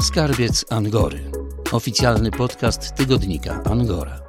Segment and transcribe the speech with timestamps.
[0.00, 1.30] Skarbiec Angory.
[1.72, 4.20] Oficjalny podcast tygodnika Angora.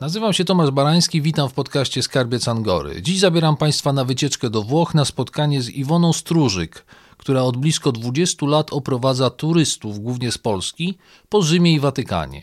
[0.00, 3.02] Nazywam się Tomasz Barański, witam w podcaście Skarbiec Angory.
[3.02, 6.84] Dziś zabieram Państwa na wycieczkę do Włoch na spotkanie z Iwoną Stróżyk,
[7.16, 10.98] która od blisko 20 lat oprowadza turystów, głównie z Polski,
[11.28, 12.42] po Rzymie i Watykanie.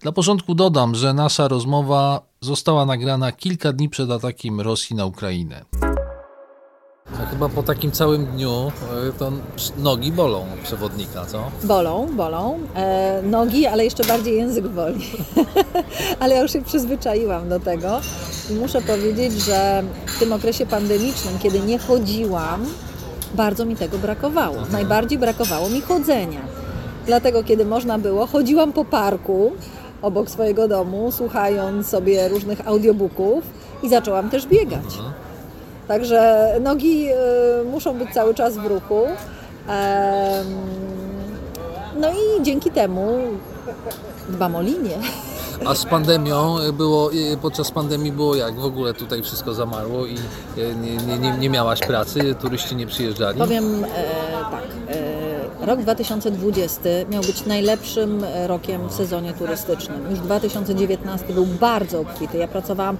[0.00, 5.64] Dla porządku dodam, że nasza rozmowa została nagrana kilka dni przed atakiem Rosji na Ukrainę.
[7.30, 8.72] Chyba po takim całym dniu
[9.08, 9.32] e, to
[9.78, 11.50] nogi bolą przewodnika, co?
[11.62, 12.58] Bolą, bolą.
[12.74, 15.06] E, nogi, ale jeszcze bardziej język boli.
[16.20, 18.00] ale ja już się przyzwyczaiłam do tego
[18.50, 22.66] i muszę powiedzieć, że w tym okresie pandemicznym, kiedy nie chodziłam,
[23.34, 24.56] bardzo mi tego brakowało.
[24.58, 24.68] Aha.
[24.72, 26.40] Najbardziej brakowało mi chodzenia.
[27.06, 29.52] Dlatego, kiedy można było, chodziłam po parku
[30.02, 33.44] obok swojego domu, słuchając sobie różnych audiobooków
[33.82, 34.84] i zaczęłam też biegać.
[35.00, 35.23] Aha.
[35.88, 39.06] Także nogi y, muszą być cały czas w ruchu.
[42.00, 43.18] No i dzięki temu
[44.28, 44.98] dbam o linię.
[45.66, 48.54] A z pandemią było, y, podczas pandemii było jak?
[48.54, 50.14] W ogóle tutaj wszystko zamarło i
[50.58, 50.74] y,
[51.06, 53.38] nie, nie, nie miałaś pracy, turyści nie przyjeżdżali?
[53.38, 53.88] Powiem e,
[55.66, 60.10] Rok 2020 miał być najlepszym e, rokiem w sezonie turystycznym.
[60.10, 62.38] Już 2019 był bardzo obfity.
[62.38, 62.96] Ja pracowałam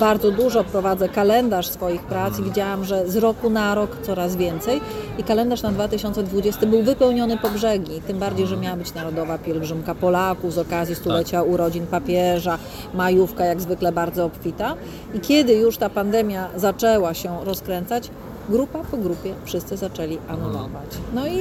[0.00, 4.80] bardzo dużo, prowadzę kalendarz swoich prac i widziałam, że z roku na rok coraz więcej.
[5.18, 8.00] I kalendarz na 2020 był wypełniony po brzegi.
[8.06, 11.50] Tym bardziej, że miała być Narodowa Pielgrzymka Polaków z okazji stulecia tak.
[11.50, 12.58] urodzin papieża,
[12.94, 14.74] majówka jak zwykle bardzo obfita.
[15.14, 18.10] I kiedy już ta pandemia zaczęła się rozkręcać,
[18.48, 20.88] grupa po grupie wszyscy zaczęli anulować.
[21.14, 21.40] No i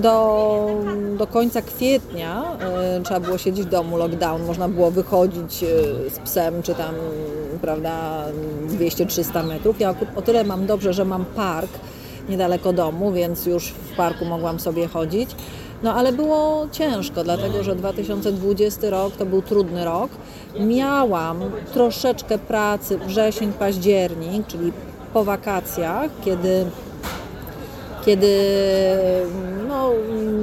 [0.00, 0.68] do,
[1.18, 2.42] do końca kwietnia
[2.98, 6.94] y, trzeba było siedzieć w domu, lockdown, można było wychodzić y, z psem, czy tam,
[7.60, 8.24] prawda,
[8.68, 9.80] 200-300 metrów.
[9.80, 11.70] Ja o tyle mam dobrze, że mam park
[12.28, 15.30] niedaleko domu, więc już w parku mogłam sobie chodzić.
[15.82, 20.10] No ale było ciężko, dlatego że 2020 rok to był trudny rok.
[20.60, 21.40] Miałam
[21.72, 24.72] troszeczkę pracy wrzesień, październik, czyli
[25.12, 26.66] po wakacjach, kiedy,
[28.04, 28.28] kiedy
[29.68, 29.90] no,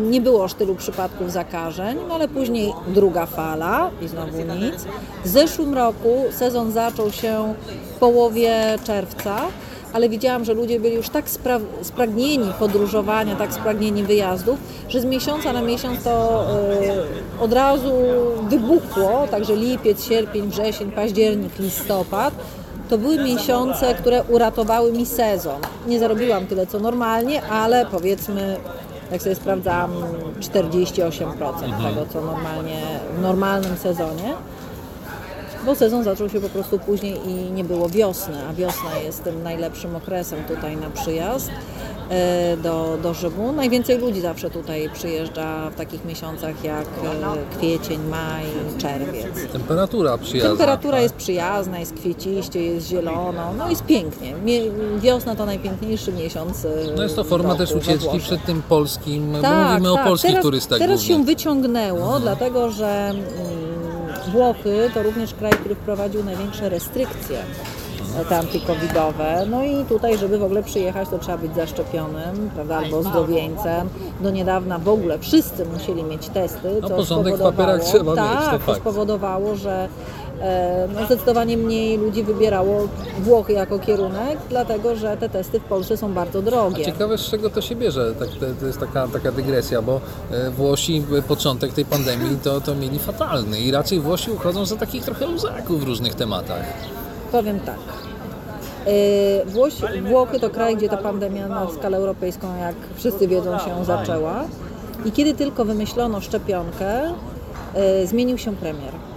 [0.09, 4.85] nie było aż tylu przypadków zakażeń, no, ale później druga fala i znowu nic.
[5.25, 7.53] W zeszłym roku sezon zaczął się
[7.95, 9.35] w połowie czerwca,
[9.93, 14.59] ale widziałam, że ludzie byli już tak spra spragnieni podróżowania, tak spragnieni wyjazdów,
[14.89, 16.45] że z miesiąca na miesiąc to
[17.39, 17.91] y, od razu
[18.49, 22.33] wybuchło, także lipiec, sierpień, wrzesień, październik, listopad
[22.89, 25.61] to były miesiące, które uratowały mi sezon.
[25.87, 28.57] Nie zarobiłam tyle co normalnie, ale powiedzmy,
[29.11, 29.91] jak sobie sprawdzam,
[30.39, 31.83] 48% mhm.
[31.83, 32.81] tego, co normalnie
[33.17, 34.33] w normalnym sezonie.
[35.65, 39.43] Bo sezon zaczął się po prostu później i nie było wiosny, a wiosna jest tym
[39.43, 41.51] najlepszym okresem tutaj na przyjazd.
[42.09, 43.51] E, do, do Rzymu.
[43.51, 48.43] Najwięcej ludzi zawsze tutaj przyjeżdża w takich miesiącach jak e, kwiecień, maj,
[48.77, 49.51] czerwiec.
[49.51, 50.49] Temperatura przyjazna.
[50.49, 51.03] Temperatura tak?
[51.03, 54.35] jest przyjazna, jest kwieciście, jest zielono, no jest pięknie.
[54.99, 56.65] Wiosna to najpiękniejszy miesiąc.
[56.65, 60.05] E, no jest to forma też ucieczki przed tym polskim, tak, bo mówimy tak.
[60.05, 60.79] o polskich teraz, turystach.
[60.79, 61.15] Teraz głównie.
[61.15, 62.21] się wyciągnęło, mhm.
[62.21, 63.78] dlatego że mm,
[64.31, 67.37] Włochy to również kraj, który wprowadził największe restrykcje
[68.35, 69.45] antykowidowe.
[69.49, 73.89] No i tutaj, żeby w ogóle przyjechać, to trzeba być zaszczepionym, prawda, albo zdrowieńcem.
[74.21, 79.55] Do niedawna w ogóle wszyscy musieli mieć testy, no, co spowodowało, trzeba tak, to, spowodowało,
[79.55, 79.89] że
[80.95, 82.87] no, zdecydowanie mniej ludzi wybierało
[83.19, 86.83] Włochy jako kierunek, dlatego że te testy w Polsce są bardzo drogie.
[86.83, 88.29] A ciekawe z czego to się bierze, tak,
[88.59, 90.01] to jest taka, taka dygresja, bo
[90.31, 95.03] e, Włosi początek tej pandemii to, to mieli fatalny i raczej Włosi uchodzą za takich
[95.03, 96.63] trochę luzaków w różnych tematach.
[97.31, 97.79] Powiem tak.
[98.85, 99.73] E, Włoś,
[100.09, 104.43] Włochy to kraj, gdzie ta pandemia na skalę europejską, jak wszyscy wiedzą, się zaczęła.
[105.05, 107.13] I kiedy tylko wymyślono szczepionkę,
[107.73, 109.08] e, zmienił się premier.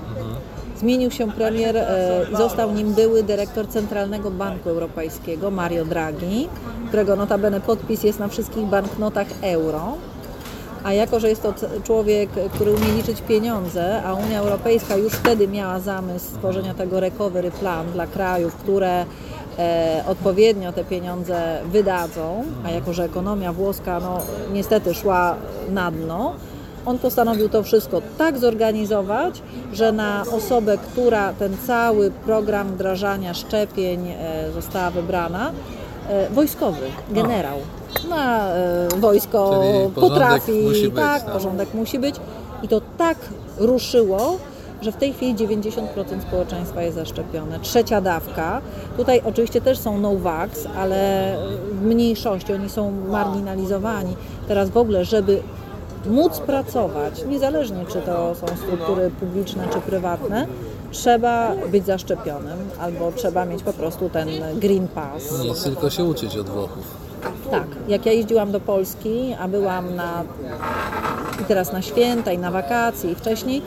[0.82, 6.48] Zmienił się premier e, został nim były dyrektor Centralnego Banku Europejskiego, Mario Draghi,
[6.88, 9.92] którego notabene podpis jest na wszystkich banknotach euro.
[10.84, 11.54] A jako, że jest to
[11.84, 17.50] człowiek, który umie liczyć pieniądze, a Unia Europejska już wtedy miała zamysł stworzenia tego recovery
[17.50, 19.04] plan dla krajów, które
[19.58, 24.18] e, odpowiednio te pieniądze wydadzą, a jako, że ekonomia włoska no,
[24.52, 25.36] niestety szła
[25.70, 26.34] na dno,
[26.86, 29.42] on postanowił to wszystko tak zorganizować,
[29.72, 35.52] że na osobę, która ten cały program wdrażania szczepień e, została wybrana,
[36.08, 37.58] e, wojskowy, generał
[38.08, 39.62] na e, wojsko
[39.94, 42.16] potrafi, musi tak, być, porządek musi być.
[42.62, 43.18] I to tak
[43.58, 44.38] ruszyło,
[44.82, 45.78] że w tej chwili 90%
[46.28, 47.60] społeczeństwa jest zaszczepione.
[47.60, 48.60] Trzecia dawka.
[48.96, 51.32] Tutaj oczywiście też są no-vax, ale
[51.72, 54.16] w mniejszości, oni są marginalizowani.
[54.48, 55.42] Teraz w ogóle, żeby
[56.06, 60.46] móc pracować, niezależnie czy to są struktury publiczne czy prywatne,
[60.90, 65.44] trzeba być zaszczepionym albo trzeba mieć po prostu ten green pass.
[65.44, 67.02] Nie tylko się uczyć od Włochów.
[67.50, 70.24] Tak, jak ja jeździłam do Polski, a byłam na
[71.40, 73.62] i teraz na święta i na wakacje i wcześniej,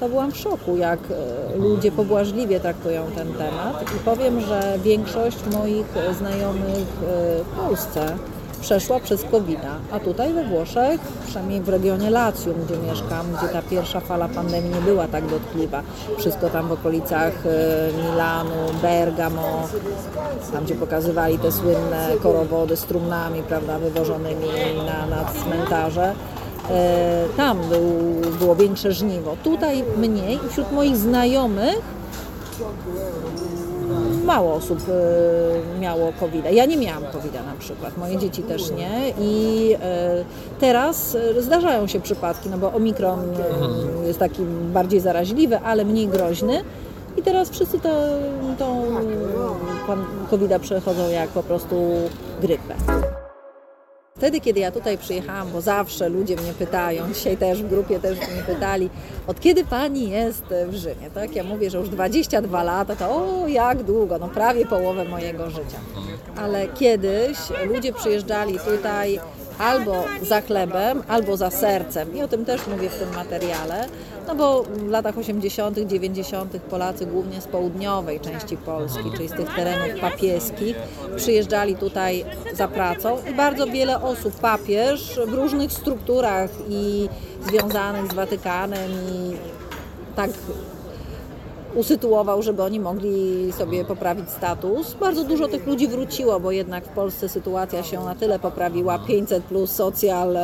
[0.00, 5.38] to byłam w szoku, jak e, ludzie pobłażliwie traktują ten temat i powiem, że większość
[5.52, 5.86] moich
[6.18, 8.16] znajomych e, w Polsce
[8.64, 9.60] przeszła przez covid
[9.92, 14.70] a tutaj we Włoszech, przynajmniej w regionie Latium, gdzie mieszkam, gdzie ta pierwsza fala pandemii
[14.70, 15.82] nie była tak dotkliwa,
[16.18, 19.68] wszystko tam w okolicach e, Milanu, Bergamo,
[20.52, 24.48] tam gdzie pokazywali te słynne korowody z trumnami, prawda, wywożonymi
[24.86, 26.14] na, na cmentarze,
[26.70, 27.82] E, tam był,
[28.38, 29.36] było większe żniwo.
[29.44, 30.38] Tutaj mniej.
[30.50, 31.80] Wśród moich znajomych
[34.24, 39.12] mało osób e, miało covid Ja nie miałam covid na przykład, moje dzieci też nie.
[39.20, 40.24] I e,
[40.60, 43.20] teraz zdarzają się przypadki, no bo omikron
[44.06, 44.42] jest taki
[44.72, 46.64] bardziej zaraźliwy, ale mniej groźny.
[47.16, 47.88] I teraz wszyscy to,
[48.58, 48.82] tą
[50.30, 51.76] covid przechodzą jak po prostu
[52.40, 52.74] grypę.
[54.24, 58.18] Wtedy, kiedy ja tutaj przyjechałam, bo zawsze ludzie mnie pytają, dzisiaj też w grupie też
[58.18, 58.90] mnie pytali,
[59.26, 61.36] od kiedy Pani jest w Rzymie, tak?
[61.36, 65.78] Ja mówię, że już 22 lata, to o, jak długo, no prawie połowę mojego życia.
[66.36, 69.20] Ale kiedyś ludzie przyjeżdżali tutaj
[69.58, 72.16] albo za chlebem, albo za sercem.
[72.16, 73.88] I o tym też mówię w tym materiale,
[74.26, 76.52] no bo w latach 80., 90.
[76.70, 80.76] Polacy głównie z południowej części Polski, czyli z tych terenów papieskich,
[81.16, 82.24] przyjeżdżali tutaj
[82.54, 87.08] za pracą i bardzo wiele osób, papież w różnych strukturach i
[87.48, 89.36] związanych z Watykanem i
[90.16, 90.30] tak
[91.74, 94.94] usytuował, żeby oni mogli sobie poprawić status.
[94.94, 99.44] Bardzo dużo tych ludzi wróciło, bo jednak w Polsce sytuacja się na tyle poprawiła, 500
[99.44, 100.36] plus socjal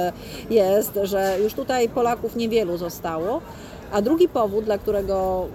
[0.50, 3.41] jest, że już tutaj Polaków niewielu zostało.
[3.93, 5.47] A drugi powód, dla którego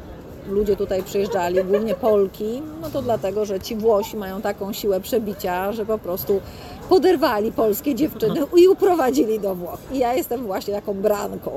[0.49, 5.71] ludzie tutaj przyjeżdżali, głównie Polki, no to dlatego, że ci Włosi mają taką siłę przebicia,
[5.71, 6.41] że po prostu
[6.89, 9.79] poderwali polskie dziewczyny i uprowadzili do Włoch.
[9.91, 11.51] I ja jestem właśnie taką branką,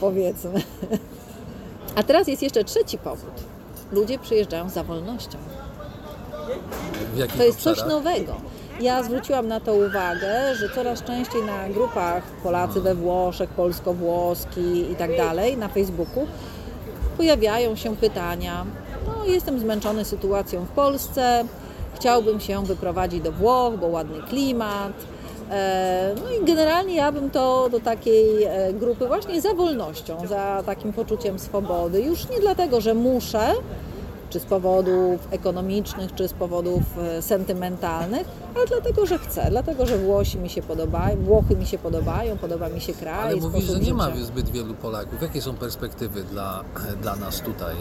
[0.00, 0.62] powiedzmy.
[1.94, 3.52] A teraz jest jeszcze trzeci powód
[3.92, 5.38] ludzie przyjeżdżają za wolnością.
[7.36, 8.34] to jest coś nowego.
[8.80, 14.96] Ja zwróciłam na to uwagę, że coraz częściej na grupach Polacy we Włoszech, polsko-włoski i
[14.96, 16.26] tak dalej, na Facebooku
[17.16, 18.66] pojawiają się pytania.
[19.06, 21.44] No, jestem zmęczony sytuacją w Polsce,
[21.94, 24.92] chciałbym się wyprowadzić do Włoch, bo ładny klimat.
[25.50, 30.62] E, no i generalnie ja bym to do takiej e, grupy właśnie za wolnością, za
[30.66, 32.00] takim poczuciem swobody.
[32.00, 33.54] Już nie dlatego, że muszę,
[34.30, 39.98] czy z powodów ekonomicznych, czy z powodów e, sentymentalnych, ale dlatego, że chcę, dlatego, że
[39.98, 43.24] Włosi mi się podobają, Włochy mi się podobają, podoba mi się kraj.
[43.24, 45.22] Ale mówisz, że nie ma zbyt wielu Polaków.
[45.22, 46.64] Jakie są perspektywy dla,
[47.02, 47.74] dla nas tutaj?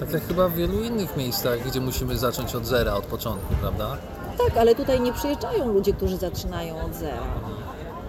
[0.00, 3.96] Tak jak chyba w wielu innych miejscach, gdzie musimy zacząć od zera, od początku, prawda?
[4.38, 7.22] Tak, ale tutaj nie przyjeżdżają ludzie, którzy zaczynają od zera.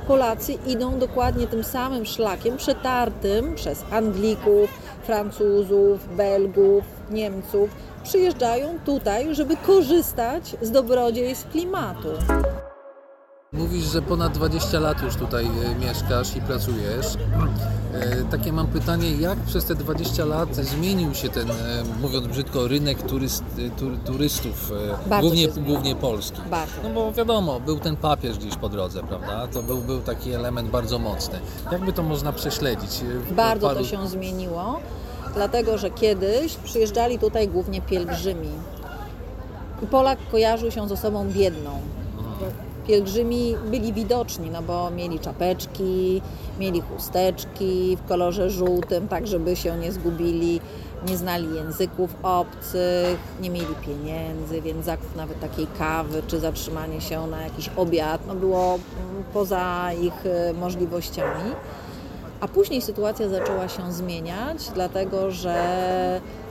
[0.07, 4.69] Polacy idą dokładnie tym samym szlakiem, przetartym przez Anglików,
[5.03, 7.69] Francuzów, Belgów, Niemców.
[8.03, 12.09] Przyjeżdżają tutaj, żeby korzystać z dobrodziejstw klimatu.
[13.51, 17.17] Mówisz, że ponad 20 lat już tutaj e, mieszkasz i pracujesz.
[17.93, 21.53] E, takie mam pytanie, jak przez te 20 lat zmienił się ten, e,
[22.01, 23.43] mówiąc brzydko, rynek turyst,
[24.05, 24.71] turystów,
[25.21, 26.41] głównie, głównie polski?
[26.49, 26.73] Bardzo.
[26.83, 29.47] No bo wiadomo, był ten papież gdzieś po drodze, prawda?
[29.47, 31.39] To był, był taki element bardzo mocny.
[31.71, 33.01] Jakby to można prześledzić?
[33.31, 33.79] Bardzo paru...
[33.79, 34.79] to się zmieniło,
[35.35, 38.49] dlatego że kiedyś przyjeżdżali tutaj głównie pielgrzymi.
[39.91, 41.81] Polak kojarzył się z osobą biedną
[42.87, 46.21] pielgrzymi byli widoczni, no bo mieli czapeczki,
[46.59, 50.59] mieli chusteczki w kolorze żółtym, tak żeby się nie zgubili,
[51.07, 57.27] nie znali języków obcych, nie mieli pieniędzy, więc zakup nawet takiej kawy czy zatrzymanie się
[57.27, 61.51] na jakiś obiad no było mm, poza ich e, możliwościami.
[62.39, 65.55] A później sytuacja zaczęła się zmieniać, dlatego że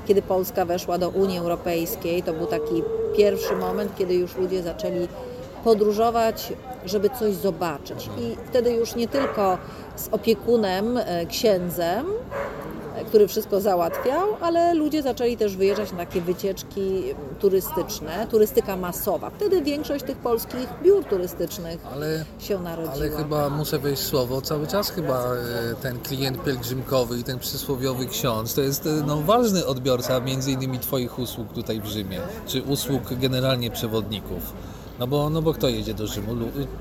[0.06, 2.82] kiedy Polska weszła do Unii Europejskiej, to był taki
[3.16, 5.08] pierwszy moment, kiedy już ludzie zaczęli
[5.64, 6.52] podróżować,
[6.86, 8.10] żeby coś zobaczyć.
[8.18, 9.58] I wtedy już nie tylko
[9.96, 12.06] z opiekunem, e, księdzem,
[12.96, 17.02] e, który wszystko załatwiał, ale ludzie zaczęli też wyjeżdżać na takie wycieczki
[17.40, 19.30] turystyczne, turystyka masowa.
[19.30, 22.94] Wtedy większość tych polskich biur turystycznych ale, się narodziła.
[22.94, 28.06] Ale chyba muszę wejść słowo, cały czas chyba e, ten klient pielgrzymkowy i ten przysłowiowy
[28.06, 33.02] ksiądz to jest no, ważny odbiorca między innymi Twoich usług tutaj w Rzymie, czy usług
[33.14, 34.52] generalnie przewodników.
[35.02, 36.32] No bo, no bo kto jedzie do Rzymu?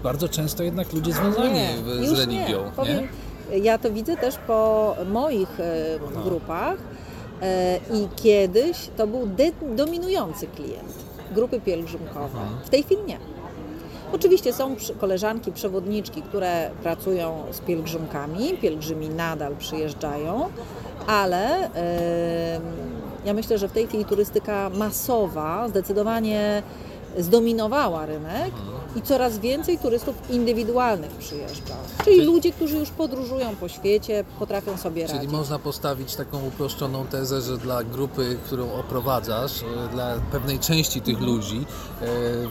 [0.03, 2.65] Bardzo często jednak ludzie związani nie, z religią.
[2.65, 2.71] Nie.
[2.75, 3.07] Powiem,
[3.61, 6.77] ja to widzę też po moich e, grupach
[7.41, 9.29] e, i kiedyś to był
[9.75, 10.93] dominujący klient
[11.31, 12.39] grupy pielgrzymkowe.
[12.65, 13.17] W tej chwili nie.
[14.13, 20.49] Oczywiście są koleżanki, przewodniczki, które pracują z pielgrzymkami, pielgrzymi nadal przyjeżdżają,
[21.07, 21.69] ale
[23.25, 26.63] ja myślę, że w tej chwili turystyka masowa zdecydowanie
[27.17, 28.51] zdominowała rynek
[28.95, 31.75] i coraz więcej turystów indywidualnych przyjeżdża.
[32.03, 35.31] Czyli, Czyli ludzie, którzy już podróżują po świecie, potrafią sobie Czyli radzić.
[35.31, 41.15] można postawić taką uproszczoną tezę, że dla grupy, którą oprowadzasz, e, dla pewnej części tych
[41.15, 41.31] mhm.
[41.31, 41.65] ludzi,
[42.01, 42.07] e,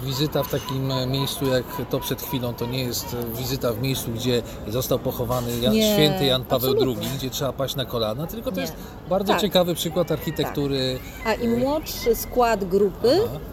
[0.06, 4.42] wizyta w takim miejscu jak to przed chwilą, to nie jest wizyta w miejscu, gdzie
[4.68, 7.06] został pochowany Jan, nie, święty Jan Paweł absolutnie.
[7.06, 8.62] II, gdzie trzeba paść na kolana, tylko to nie.
[8.62, 8.74] jest
[9.08, 9.40] bardzo tak.
[9.42, 10.98] ciekawy przykład architektury.
[11.24, 11.38] Tak.
[11.38, 13.49] A im młodszy skład grupy, Aha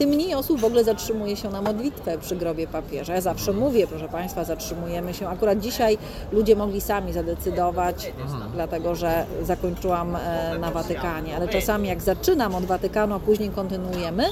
[0.00, 3.14] tym mniej osób w ogóle zatrzymuje się na modlitwę przy grobie papieża.
[3.14, 5.28] Ja zawsze mówię, proszę Państwa, zatrzymujemy się.
[5.28, 5.98] Akurat dzisiaj
[6.32, 8.12] ludzie mogli sami zadecydować,
[8.54, 14.24] dlatego że zakończyłam e, na Watykanie, ale czasami jak zaczynam od Watykanu, a później kontynuujemy,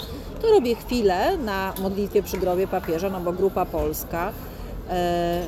[0.42, 4.32] to robię chwilę na modlitwie przy grobie papieża, no bo grupa polska.
[4.90, 5.46] E,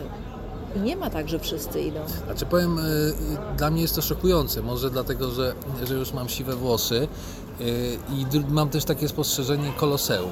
[0.77, 2.01] i nie ma tak, że wszyscy idą.
[2.25, 6.57] Znaczy powiem, e, dla mnie jest to szokujące, może dlatego, że, że już mam siwe
[6.57, 7.09] włosy
[8.09, 10.31] I mam też takie spostrzeżenie koloseum.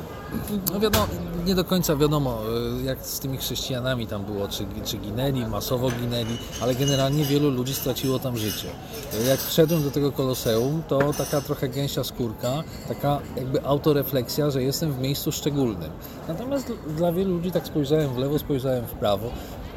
[0.72, 1.06] No wiadomo,
[1.46, 2.40] nie do końca wiadomo,
[2.80, 7.50] y, jak z tymi chrześcijanami tam było, czy, czy ginęli, masowo ginęli, ale generalnie wielu
[7.50, 8.68] ludzi straciło tam życie.
[9.14, 14.62] Y, jak wszedłem do tego koloseum, to taka trochę gęsia skórka, taka jakby autorefleksja, że
[14.62, 15.90] jestem w miejscu szczególnym.
[16.28, 19.30] Natomiast dla wielu ludzi tak spojrzałem w lewo, spojrzałem w prawo,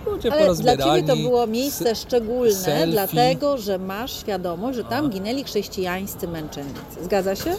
[0.06, 2.92] Ludzie Ale dla Ciebie to było miejsce szczególne, selfie.
[2.92, 5.10] dlatego że masz świadomość, że tam A.
[5.10, 7.04] ginęli chrześcijańscy męczennicy.
[7.04, 7.50] Zgadza się?
[7.52, 7.56] E,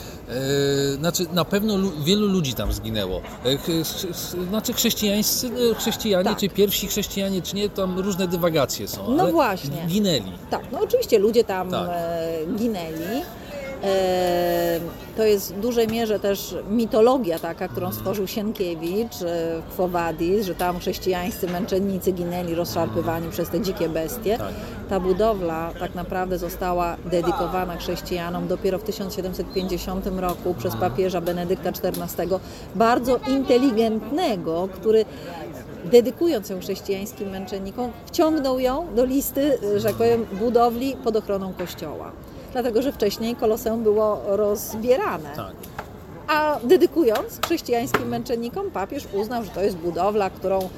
[0.99, 3.21] znaczy, na pewno lu wielu ludzi tam zginęło.
[3.45, 6.39] E, znaczy, chrześcijańscy, e, chrześcijanie, tak.
[6.39, 9.11] czy pierwsi chrześcijanie, czy nie, tam różne dywagacje są.
[9.11, 9.87] No właśnie.
[9.87, 10.33] Ginęli.
[10.51, 11.91] Tak, no oczywiście ludzie tam tak.
[12.57, 13.23] Ginęli.
[15.17, 19.15] To jest w dużej mierze też mitologia taka, którą stworzył Sienkiewicz
[19.71, 19.89] w Quo
[20.43, 24.39] że tam chrześcijańscy męczennicy ginęli rozszarpywani przez te dzikie bestie.
[24.39, 24.53] Tak.
[24.89, 32.39] Ta budowla tak naprawdę została dedykowana chrześcijanom dopiero w 1750 roku przez papieża Benedykta XIV,
[32.75, 35.05] bardzo inteligentnego, który
[35.85, 42.13] dedykując ją chrześcijańskim męczennikom, wciągnął ją do listy, że tak powiem, budowli pod ochroną kościoła
[42.53, 45.31] dlatego że wcześniej koloseum było rozbierane.
[45.37, 45.53] Tak.
[46.29, 50.69] A dedykując chrześcijańskim męczennikom, papież uznał, że to jest budowla, którą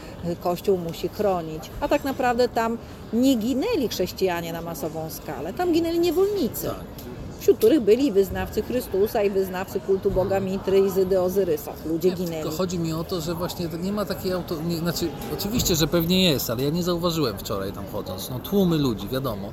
[0.43, 1.71] Kościół musi chronić.
[1.81, 2.79] A tak naprawdę tam
[3.13, 6.67] nie ginęli chrześcijanie na masową skalę, tam ginęli niewolnicy.
[6.67, 7.05] Tak
[7.45, 11.73] wśród których byli wyznawcy Chrystusa i wyznawcy kultu Boga Mitry i Zydy Ozyrysa.
[11.87, 12.43] Ludzie nie, ginęli.
[12.43, 14.55] Tylko chodzi mi o to, że właśnie nie ma takiej auto...
[14.63, 18.31] Nie, znaczy, oczywiście, że pewnie jest, ale ja nie zauważyłem wczoraj tam chodząc.
[18.31, 19.53] No tłumy ludzi, wiadomo.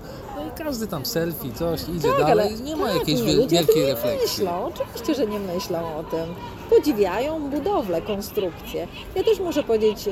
[0.57, 2.61] Każdy tam selfie, coś idzie tak, dalej.
[2.63, 4.43] Nie ma tak, jakiejś nie, wielkiej refleksji.
[4.43, 6.35] Myślą, oczywiście, że nie myślą o tym
[6.69, 8.87] podziwiają budowlę, konstrukcję.
[9.15, 10.09] Ja też muszę powiedzieć,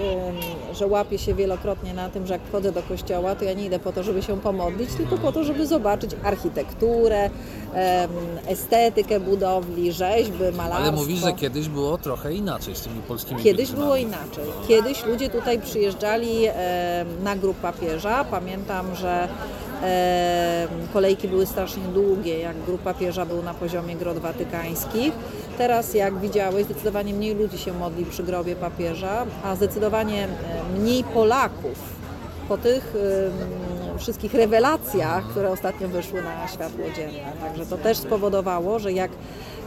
[0.74, 3.79] że łapię się wielokrotnie na tym, że jak wchodzę do kościoła, to ja nie idę
[3.79, 7.29] po to, żeby się pomodlić, tylko po to, żeby zobaczyć architekturę,
[8.48, 10.84] estetykę budowli, rzeźby, malarstwo.
[10.84, 14.43] Ale mówisz, że kiedyś było trochę inaczej z tymi polskimi Kiedyś było inaczej.
[14.67, 16.48] Kiedyś ludzie tutaj przyjeżdżali
[17.24, 18.24] na grup papieża.
[18.24, 19.27] Pamiętam, że
[20.93, 25.13] kolejki były strasznie długie, jak grup papieża był na poziomie grot watykańskich.
[25.57, 30.27] Teraz, jak widziałeś, zdecydowanie mniej ludzi się modli przy grobie papieża, a zdecydowanie
[30.79, 32.00] mniej Polaków
[32.48, 32.93] po tych
[33.98, 37.31] wszystkich rewelacjach, które ostatnio wyszły na światło dzienne.
[37.41, 39.12] Także to też spowodowało, że jak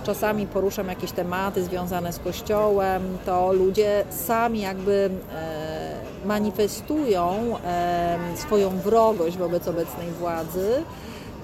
[0.04, 8.70] czasami poruszam jakieś tematy związane z Kościołem, to ludzie sami jakby e, manifestują e, swoją
[8.70, 10.82] wrogość wobec obecnej władzy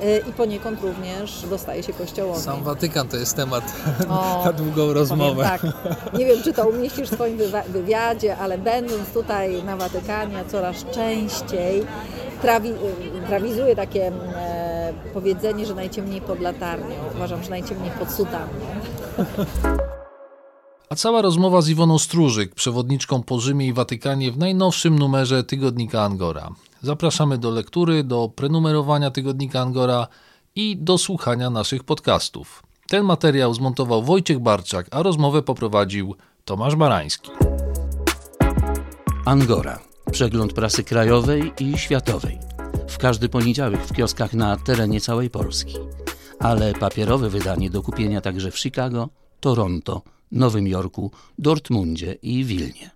[0.01, 2.41] e, i poniekąd również dostaje się kościołowi.
[2.41, 3.65] Sam Watykan to jest temat
[4.09, 5.43] o, na długą rozmowę.
[5.43, 5.63] Tak.
[6.19, 7.39] Nie wiem, czy to umieścisz w swoim
[7.69, 11.87] wywiadzie, ale będąc tutaj na Watykanie coraz częściej
[12.43, 12.73] trawi,
[13.27, 14.13] trawizuje takie e,
[15.19, 16.95] powiedzenie, że najciemniej pod latarnią.
[17.15, 18.61] Uważam, że najciemniej pod sutanną.
[20.91, 26.03] A cała rozmowa z Iwoną Stróżyk, przewodniczką po Rzymie i Watykanie w najnowszym numerze tygodnika
[26.03, 26.49] Angora.
[26.83, 30.07] Zapraszamy do lektury, do prenumerowania tygodnika Angora
[30.55, 32.63] i do słuchania naszych podcastów.
[32.89, 37.31] Ten materiał zmontował Wojciech Barczak, a rozmowę poprowadził Tomasz Barański.
[39.25, 39.79] Angora.
[40.13, 42.48] Przegląd prasy krajowej i światowej.
[42.89, 45.75] W każdy poniedziałek w kioskach na terenie całej Polski.
[46.39, 49.09] Ale papierowe wydanie do kupienia także w Chicago,
[49.41, 50.03] Toronto,
[50.33, 52.91] Nowym Jorku, Dortmundzie i Wilnie.